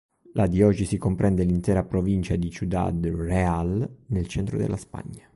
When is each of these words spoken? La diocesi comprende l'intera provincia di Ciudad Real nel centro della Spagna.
La 0.33 0.47
diocesi 0.47 0.97
comprende 0.97 1.43
l'intera 1.43 1.83
provincia 1.83 2.35
di 2.35 2.49
Ciudad 2.49 3.05
Real 3.05 3.87
nel 4.07 4.25
centro 4.27 4.57
della 4.57 4.75
Spagna. 4.75 5.29